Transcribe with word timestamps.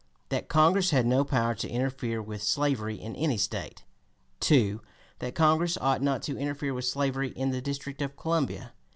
That 0.29 0.47
Congress 0.49 0.89
had 0.89 1.05
no 1.05 1.23
power 1.23 1.53
to 1.53 1.69
interfere 1.69 2.23
with 2.23 2.41
slavery 2.41 2.95
in 2.95 3.15
any 3.15 3.37
State; 3.37 3.83
2. 4.39 4.81
That 5.19 5.35
Congress 5.35 5.77
ought 5.77 6.01
not 6.01 6.23
to 6.23 6.39
interfere 6.39 6.73
with 6.73 6.85
slavery 6.85 7.29
in 7.29 7.51
the 7.51 7.61
District 7.61 8.01
of 8.01 8.17
Columbia; 8.17 8.59
3. 8.61 8.67